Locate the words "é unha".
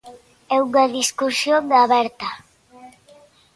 0.55-0.85